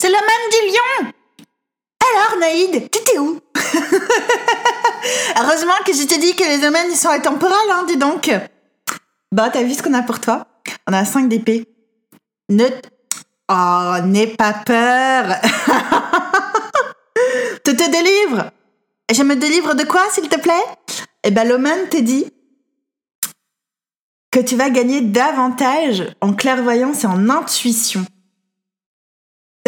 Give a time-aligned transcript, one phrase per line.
[0.00, 1.12] C'est le man du lion
[2.08, 3.38] Alors, Naïd, tu t'es où?
[5.38, 8.30] Heureusement que je t'ai dit que les domaines, sont intemporels, hein, dis donc.
[9.30, 10.46] Bah, t'as vu ce qu'on a pour toi?
[10.88, 11.66] On a 5 d'épée.
[12.48, 12.64] Ne...
[13.52, 15.26] Oh, n'aie pas peur
[17.64, 18.52] Tu te délivres
[19.12, 20.64] Je me délivre de quoi, s'il te plaît?
[21.24, 22.32] Eh ben, l'Oman te dit
[24.30, 28.06] que tu vas gagner davantage en clairvoyance et en intuition.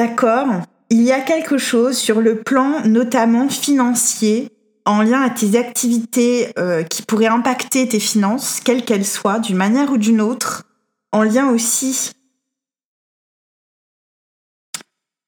[0.02, 0.48] D'accord
[0.90, 4.48] Il y a quelque chose sur le plan notamment financier
[4.84, 9.56] en lien à tes activités euh, qui pourraient impacter tes finances, quelles qu'elles soient, d'une
[9.56, 10.64] manière ou d'une autre,
[11.12, 12.10] en lien aussi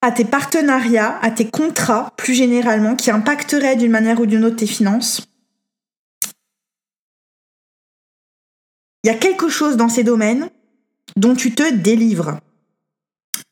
[0.03, 4.57] à tes partenariats, à tes contrats plus généralement, qui impacteraient d'une manière ou d'une autre
[4.57, 5.25] tes finances.
[9.05, 10.51] Il y a quelque chose dans ces domaines
[11.15, 12.41] dont tu te délivres.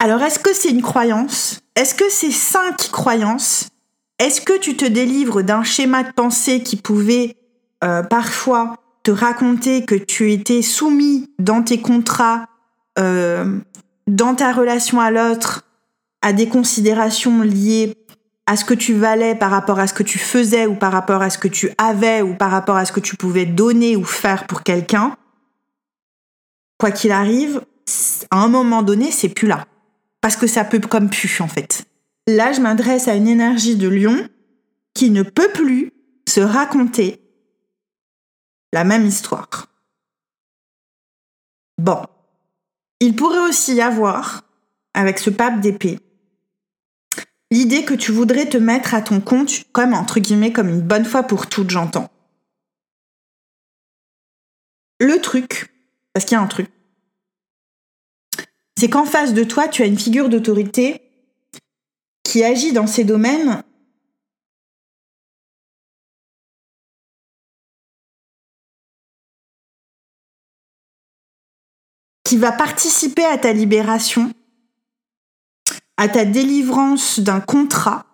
[0.03, 1.61] Alors, est-ce que c'est une croyance?
[1.77, 3.69] Est-ce que c'est cinq croyances?
[4.19, 7.37] Est-ce que tu te délivres d'un schéma de pensée qui pouvait
[7.85, 12.49] euh, parfois te raconter que tu étais soumis dans tes contrats,
[12.99, 13.61] euh,
[14.09, 15.67] dans ta relation à l'autre,
[16.21, 17.95] à des considérations liées
[18.47, 21.23] à ce que tu valais par rapport à ce que tu faisais ou par rapport
[21.23, 24.05] à ce que tu avais ou par rapport à ce que tu pouvais donner ou
[24.05, 25.17] faire pour quelqu'un,
[26.77, 27.61] quoi qu'il arrive,
[28.33, 29.65] à un moment donné, c'est plus là.
[30.23, 31.85] Parce que ça peut comme plus, en fait.
[32.27, 34.29] Là, je m'adresse à une énergie de lion
[34.95, 35.93] qui ne peut plus
[36.27, 37.21] se raconter
[38.73, 39.69] la même histoire.
[41.77, 42.07] Bon.
[43.01, 44.45] Il pourrait aussi y avoir,
[44.95, 45.99] avec ce pape d'épée,
[47.51, 51.05] l'idée que tu voudrais te mettre à ton compte comme entre guillemets comme une bonne
[51.05, 52.09] fois pour toutes, j'entends.
[55.01, 55.75] Le truc,
[56.13, 56.71] parce qu'il y a un truc,
[58.83, 61.01] c'est qu'en face de toi, tu as une figure d'autorité
[62.25, 63.63] qui agit dans ces domaines.
[72.25, 74.33] Qui va participer à ta libération
[75.97, 78.05] à ta délivrance d'un contrat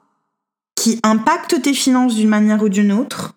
[0.75, 3.37] qui impacte tes finances d'une manière ou d'une autre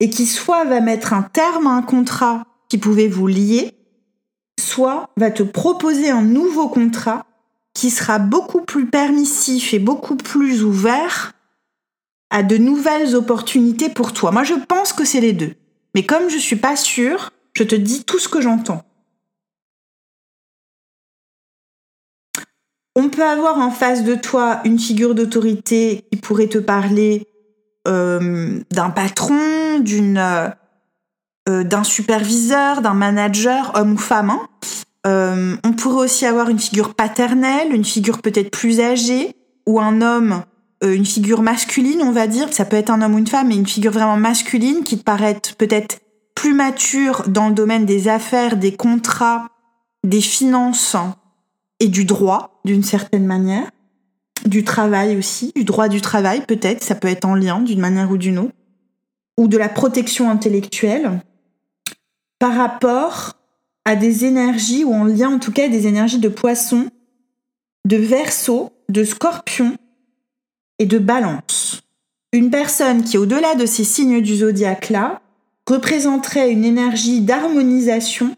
[0.00, 3.75] et qui soit va mettre un terme à un contrat qui pouvait vous lier,
[4.60, 7.26] soit va te proposer un nouveau contrat
[7.74, 11.32] qui sera beaucoup plus permissif et beaucoup plus ouvert
[12.30, 14.32] à de nouvelles opportunités pour toi.
[14.32, 15.54] Moi, je pense que c'est les deux.
[15.94, 18.82] Mais comme je suis pas sûre, je te dis tout ce que j'entends.
[22.94, 27.26] On peut avoir en face de toi une figure d'autorité qui pourrait te parler
[27.86, 30.18] euh, d'un patron, d'une,
[31.48, 34.30] euh, euh, d'un superviseur, d'un manager, homme ou femme.
[34.30, 35.58] Hein.
[35.64, 39.34] on pourrait aussi avoir une figure paternelle, une figure peut-être plus âgée,
[39.66, 40.42] ou un homme,
[40.82, 42.52] une figure masculine, on va dire.
[42.52, 45.04] Ça peut être un homme ou une femme, mais une figure vraiment masculine qui te
[45.04, 45.98] paraît peut-être
[46.34, 49.48] plus mature dans le domaine des affaires, des contrats,
[50.04, 50.96] des finances
[51.80, 53.70] et du droit, d'une certaine manière,
[54.46, 58.10] du travail aussi, du droit du travail peut-être, ça peut être en lien d'une manière
[58.10, 58.54] ou d'une autre,
[59.36, 61.20] ou de la protection intellectuelle,
[62.38, 63.34] par rapport
[63.84, 66.90] à des énergies, ou en lien en tout cas des énergies de poisson,
[67.86, 69.76] de verso, de scorpion
[70.78, 71.82] et de balance.
[72.32, 75.22] Une personne qui, au-delà de ces signes du zodiaque-là,
[75.68, 78.36] représenterait une énergie d'harmonisation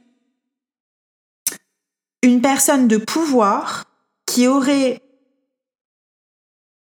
[2.22, 3.84] une personne de pouvoir
[4.26, 5.00] qui aurait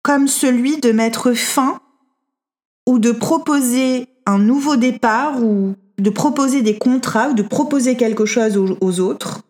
[0.02, 1.80] comme celui de mettre fin
[2.86, 8.26] ou de proposer un nouveau départ ou de proposer des contrats ou de proposer quelque
[8.26, 9.42] chose aux, autres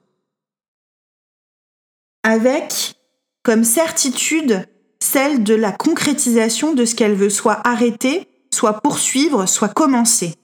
[2.22, 2.97] avec
[3.43, 4.66] comme certitude
[5.00, 10.34] celle de la concrétisation de ce qu'elle veut soit arrêter, soit poursuivre, soit commencer.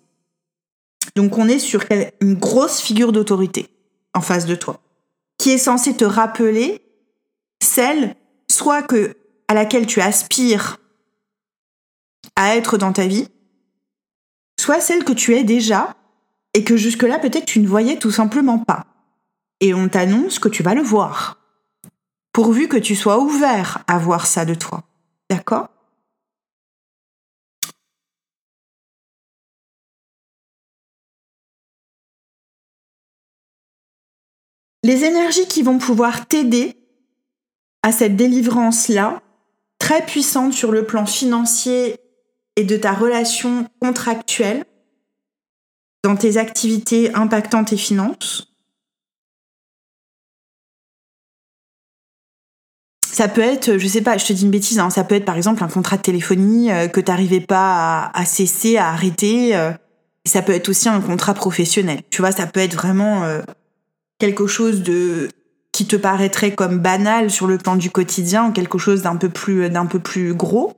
[1.16, 1.84] Donc on est sur
[2.20, 3.68] une grosse figure d'autorité
[4.14, 4.80] en face de toi
[5.40, 6.82] qui est censé te rappeler
[7.62, 8.14] celle
[8.50, 9.16] soit que
[9.48, 10.78] à laquelle tu aspires
[12.36, 13.28] à être dans ta vie,
[14.60, 15.96] soit celle que tu es déjà
[16.52, 18.86] et que jusque-là peut-être tu ne voyais tout simplement pas.
[19.60, 21.38] Et on t'annonce que tu vas le voir.
[22.32, 24.84] Pourvu que tu sois ouvert à voir ça de toi.
[25.30, 25.68] D'accord?
[34.82, 36.76] Les énergies qui vont pouvoir t'aider
[37.82, 39.22] à cette délivrance-là,
[39.78, 41.96] très puissante sur le plan financier
[42.56, 44.64] et de ta relation contractuelle,
[46.02, 48.50] dans tes activités impactant tes finances.
[53.20, 55.26] ça peut être, je sais pas, je te dis une bêtise, hein, ça peut être
[55.26, 59.54] par exemple un contrat de téléphonie euh, que tu n'arrivais pas à, cesser, à arrêter.
[59.54, 59.72] Euh,
[60.24, 62.00] ça peut être aussi un contrat professionnel.
[62.08, 63.42] Tu vois, ça peut être vraiment euh,
[64.18, 65.28] quelque chose de
[65.70, 69.68] qui te paraîtrait comme banal sur le plan du quotidien quelque chose d'un peu plus
[69.68, 70.72] d'un peu plus gros.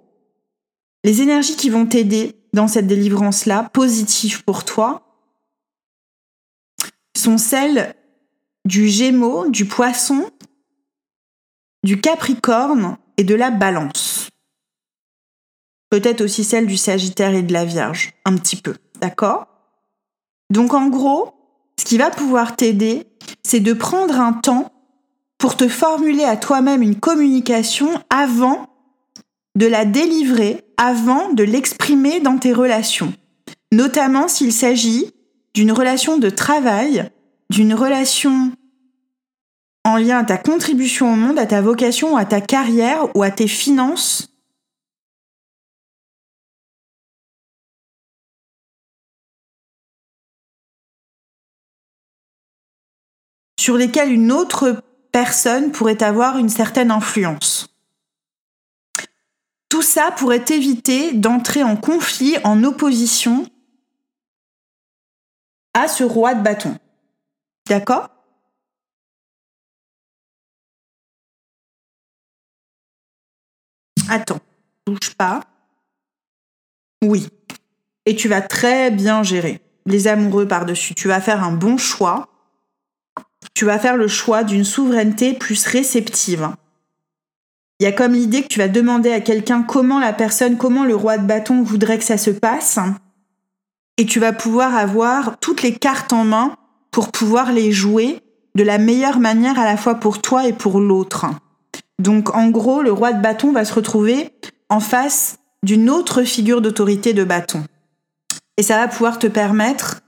[1.05, 5.03] Les énergies qui vont t'aider dans cette délivrance là, positives pour toi,
[7.17, 7.95] sont celles
[8.65, 10.31] du Gémeaux, du Poisson
[11.83, 14.29] du Capricorne et de la Balance.
[15.91, 19.47] Peut-être aussi celle du Sagittaire et de la Vierge, un petit peu, d'accord?
[20.51, 21.35] Donc en gros,
[21.79, 23.07] ce qui va pouvoir t'aider,
[23.43, 24.73] c'est de prendre un temps
[25.39, 28.69] pour te formuler à toi-même une communication avant
[29.55, 33.13] de la délivrer, avant de l'exprimer dans tes relations.
[33.73, 35.13] Notamment s'il s'agit
[35.55, 37.11] d'une relation de travail,
[37.51, 38.53] d'une relation
[39.85, 43.31] en lien à ta contribution au monde, à ta vocation, à ta carrière ou à
[43.31, 44.29] tes finances.
[53.63, 54.83] sur lesquelles une autre
[55.13, 57.72] personne pourrait avoir une certaine influence.
[59.73, 63.47] Tout ça pourrait éviter d'entrer en conflit, en opposition
[65.73, 66.77] à ce roi de bâton.
[67.67, 68.11] D'accord?
[74.11, 74.41] Attends,
[74.87, 75.41] bouge pas.
[77.03, 77.31] Oui.
[78.05, 80.95] Et tu vas très bien gérer les amoureux par-dessus.
[80.95, 82.29] Tu vas faire un bon choix.
[83.55, 86.51] Tu vas faire le choix d'une souveraineté plus réceptive.
[87.83, 90.85] Il y a comme l'idée que tu vas demander à quelqu'un comment la personne, comment
[90.85, 92.79] le roi de bâton voudrait que ça se passe.
[93.99, 96.55] Et tu vas pouvoir avoir toutes les cartes en main
[96.93, 98.21] pour pouvoir les jouer
[98.55, 101.27] de la meilleure manière à la fois pour toi et pour l'autre.
[101.99, 104.31] Donc en gros, le roi de bâton va se retrouver
[104.69, 107.65] en face d'une autre figure d'autorité de bâton.
[108.59, 110.03] Et ça va pouvoir te permettre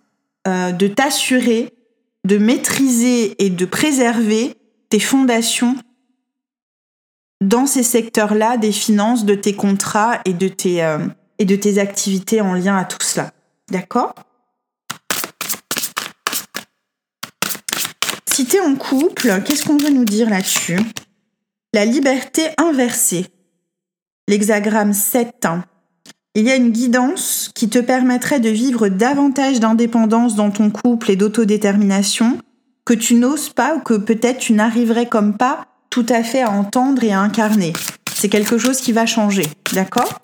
[0.46, 1.72] euh, de t'assurer,
[2.24, 4.54] de maîtriser et de préserver
[4.90, 5.74] tes fondations
[7.48, 10.98] dans ces secteurs-là des finances, de tes contrats et de tes, euh,
[11.78, 13.32] activités en lien à tout cela.
[13.70, 14.14] D'accord?
[18.30, 20.80] Si tu es en couple, qu'est-ce qu'on veut nous dire là-dessus?
[21.72, 23.26] La liberté inversée.
[24.26, 25.46] L'hexagramme 7.
[26.34, 31.10] Il y a une guidance qui te permettrait de vivre davantage d'indépendance dans ton couple
[31.10, 32.38] et d'autodétermination
[32.84, 36.50] que tu n'oses pas ou que peut-être tu n'arriverais comme pas tout à fait à
[36.50, 37.72] entendre et à incarner.
[38.16, 40.20] C'est quelque chose qui va changer, d'accord?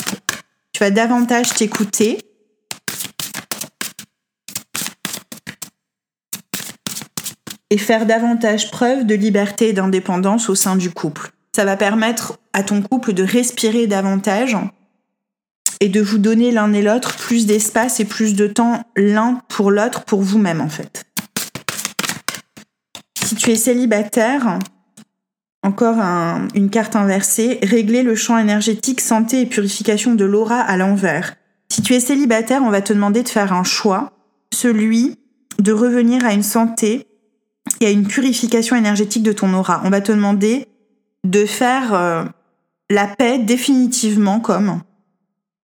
[0.73, 2.19] Tu vas davantage t'écouter.
[7.71, 11.31] Et faire davantage preuve de liberté et d'indépendance au sein du couple.
[11.55, 14.57] Ça va permettre à ton couple de respirer davantage
[15.79, 19.71] et de vous donner l'un et l'autre plus d'espace et plus de temps l'un pour
[19.71, 21.05] l'autre, pour vous-même en fait.
[23.23, 24.59] Si tu es célibataire,
[25.63, 25.99] encore
[26.55, 31.37] une carte inversée, régler le champ énergétique santé et purification de l'aura à l'envers.
[31.69, 34.13] Si tu es célibataire, on va te demander de faire un choix,
[34.53, 35.19] celui
[35.59, 37.07] de revenir à une santé
[37.81, 39.83] et à une purification énergétique de ton aura.
[39.85, 40.67] On va te demander
[41.25, 42.25] de faire euh,
[42.89, 44.81] la paix définitivement comme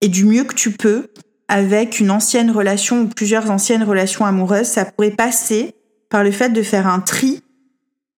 [0.03, 1.09] et du mieux que tu peux
[1.49, 5.75] avec une ancienne relation ou plusieurs anciennes relations amoureuses, ça pourrait passer
[6.11, 7.43] par le fait de faire un tri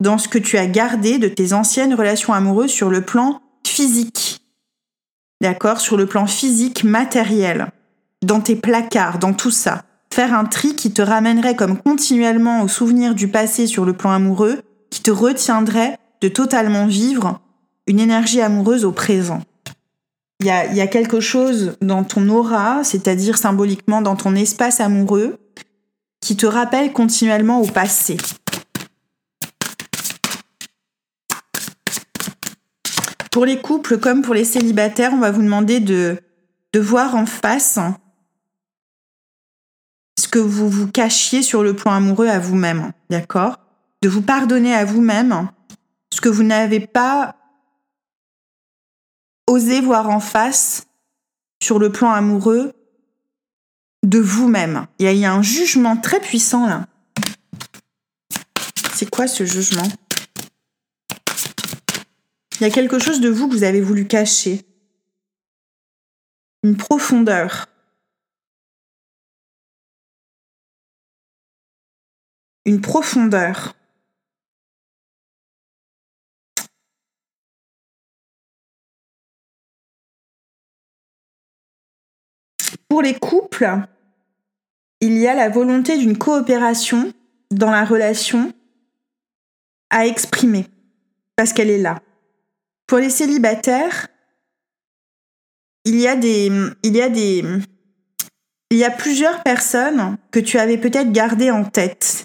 [0.00, 4.40] dans ce que tu as gardé de tes anciennes relations amoureuses sur le plan physique.
[5.40, 5.80] D'accord?
[5.80, 7.70] Sur le plan physique, matériel.
[8.22, 9.84] Dans tes placards, dans tout ça.
[10.12, 14.10] Faire un tri qui te ramènerait comme continuellement au souvenir du passé sur le plan
[14.10, 17.40] amoureux, qui te retiendrait de totalement vivre
[17.86, 19.42] une énergie amoureuse au présent.
[20.40, 25.36] Il y a, quelque chose dans ton aura, c'est-à-dire symboliquement dans ton espace amoureux,
[26.20, 28.16] qui te rappelle continuellement au passé.
[33.38, 36.20] Pour les couples comme pour les célibataires, on va vous demander de,
[36.72, 37.78] de voir en face
[40.18, 43.60] ce que vous vous cachiez sur le point amoureux à vous-même, d'accord?
[44.02, 45.50] De vous pardonner à vous-même
[46.12, 47.36] ce que vous n'avez pas
[49.46, 50.88] osé voir en face
[51.62, 52.72] sur le plan amoureux
[54.02, 54.88] de vous-même.
[54.98, 56.86] Il y a un jugement très puissant là.
[58.94, 59.86] C'est quoi ce jugement?
[62.60, 64.64] Il y a quelque chose de vous que vous avez voulu cacher.
[66.64, 67.68] Une profondeur.
[72.64, 73.76] Une profondeur.
[82.88, 83.86] Pour les couples,
[85.00, 87.12] il y a la volonté d'une coopération
[87.52, 88.52] dans la relation
[89.90, 90.66] à exprimer,
[91.36, 92.02] parce qu'elle est là.
[92.88, 94.08] Pour les célibataires,
[95.84, 96.50] il y a des,
[96.82, 97.44] il y a des,
[98.70, 102.24] il y a plusieurs personnes que tu avais peut-être gardées en tête.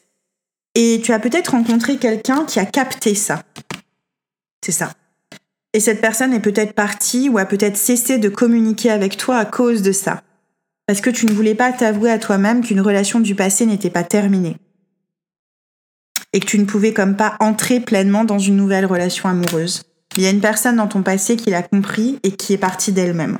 [0.73, 3.43] Et tu as peut-être rencontré quelqu'un qui a capté ça.
[4.65, 4.93] C'est ça.
[5.73, 9.45] Et cette personne est peut-être partie ou a peut-être cessé de communiquer avec toi à
[9.45, 10.23] cause de ça.
[10.87, 14.03] Parce que tu ne voulais pas t'avouer à toi-même qu'une relation du passé n'était pas
[14.03, 14.55] terminée.
[16.31, 19.83] Et que tu ne pouvais comme pas entrer pleinement dans une nouvelle relation amoureuse.
[20.15, 22.91] Il y a une personne dans ton passé qui l'a compris et qui est partie
[22.91, 23.39] d'elle-même.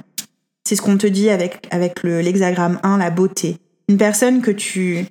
[0.68, 3.58] C'est ce qu'on te dit avec, avec l'hexagramme 1, la beauté.
[3.90, 5.06] Une personne que tu,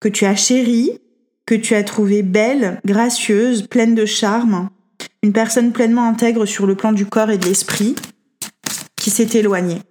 [0.00, 1.00] que tu as chérie,
[1.46, 4.68] que tu as trouvée belle, gracieuse, pleine de charme,
[5.22, 7.96] une personne pleinement intègre sur le plan du corps et de l'esprit
[8.96, 9.82] qui s'est éloignée.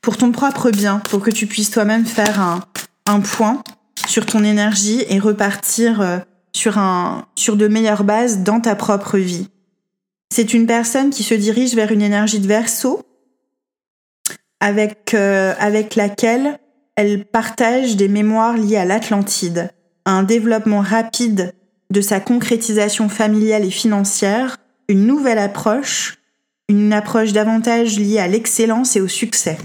[0.00, 2.60] Pour ton propre bien, pour que tu puisses toi-même faire un,
[3.06, 3.62] un point
[4.06, 6.18] sur ton énergie et repartir euh,
[6.54, 9.48] sur, un, sur de meilleures bases dans ta propre vie.
[10.32, 13.02] C'est une personne qui se dirige vers une énergie de verso
[14.60, 16.58] avec, euh, avec laquelle
[16.96, 19.70] elle partage des mémoires liées à l'Atlantide,
[20.06, 21.54] un développement rapide
[21.90, 24.56] de sa concrétisation familiale et financière,
[24.88, 26.18] une nouvelle approche,
[26.68, 29.58] une approche davantage liée à l'excellence et au succès.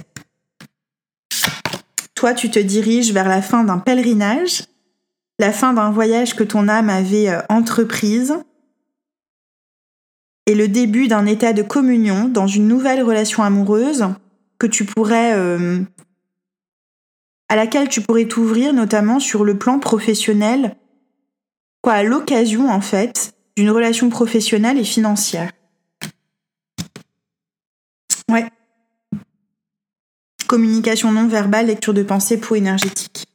[2.16, 4.64] Toi, tu te diriges vers la fin d'un pèlerinage,
[5.40, 8.36] la fin d'un voyage que ton âme avait euh, entreprise,
[10.50, 14.08] et le début d'un état de communion dans une nouvelle relation amoureuse
[14.58, 15.80] que tu pourrais euh,
[17.50, 20.76] à laquelle tu pourrais t'ouvrir notamment sur le plan professionnel
[21.84, 25.52] quoi, à l'occasion en fait d'une relation professionnelle et financière.
[28.28, 28.50] Ouais.
[30.48, 33.29] Communication non verbale, lecture de pensée, peau énergétique.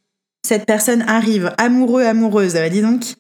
[0.44, 3.14] Cette personne arrive, amoureux, amoureuse, dis donc.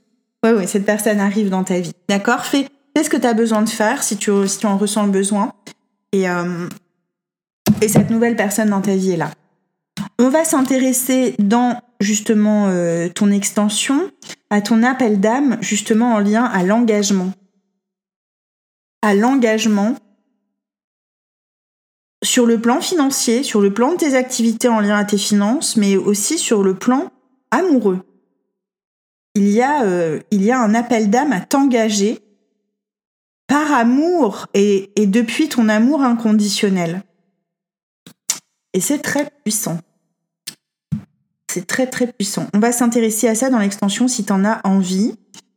[0.44, 1.92] Ouais, ouais, cette personne arrive dans ta vie.
[2.06, 2.68] D'accord Fais,
[3.02, 5.54] ce que tu as besoin de faire si tu, si tu en ressens le besoin.
[6.12, 6.68] Et, euh,
[7.80, 9.30] et cette nouvelle personne dans ta vie est là.
[10.18, 14.10] On va s'intéresser dans justement euh, ton extension
[14.50, 17.32] à ton appel d'âme justement en lien à l'engagement.
[19.00, 19.96] À l'engagement
[22.22, 25.76] sur le plan financier, sur le plan de tes activités en lien à tes finances,
[25.76, 27.10] mais aussi sur le plan
[27.54, 28.00] amoureux.
[29.34, 32.20] Il y a, euh, il y a un appel d'âme à t'engager
[33.46, 37.02] par amour et depuis ton amour inconditionnel.
[38.72, 39.78] Et c'est très puissant.
[41.50, 42.48] C'est très très puissant.
[42.52, 45.14] On va s'intéresser à ça dans l'extension si tu en as envie.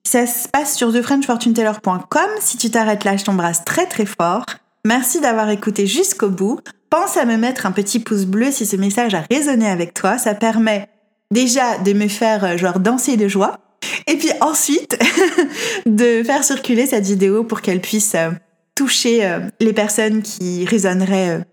[0.08, 2.30] Ça se passe sur thefrenchfortuneteller.com.
[2.40, 4.46] Si tu t'arrêtes là, je t'embrasse très très fort.
[4.86, 6.60] Merci d'avoir écouté jusqu'au bout.
[6.92, 10.20] Pense à me mettre un petit pouce bleu si ce message a résonné avec toi.
[10.20, 10.88] Ça permet
[11.32, 13.60] déjà de me faire euh, genre danser de joie.
[14.08, 14.98] Et puis ensuite,
[15.86, 18.32] de faire circuler cette vidéo pour qu'elle puisse euh,
[18.76, 21.46] toucher euh, les personnes qui résonneraient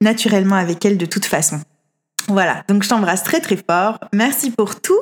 [0.00, 1.60] naturellement avec elle de toute façon.
[2.28, 4.98] Voilà, donc je t'embrasse très très fort, merci pour tout,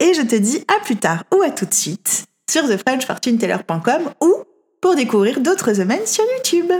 [0.00, 4.34] et je te dis à plus tard ou à tout de suite sur thefrenchfortuneteller.com ou
[4.80, 6.72] pour découvrir d'autres domaines sur YouTube.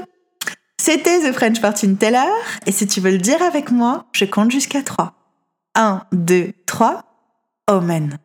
[0.80, 2.33] C'était The French Fortune Teller,
[2.66, 5.12] et si tu veux le dire avec moi, je compte jusqu'à 3.
[5.78, 7.04] 1, 2, 3,
[7.68, 8.18] Amen.